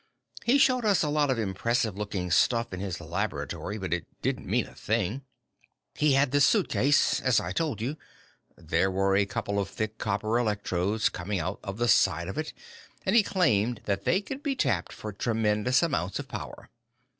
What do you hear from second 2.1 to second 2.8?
stuff in